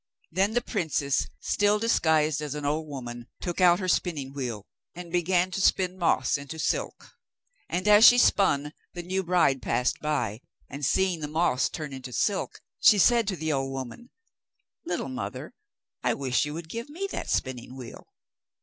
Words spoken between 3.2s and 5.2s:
took out her spinning wheel, and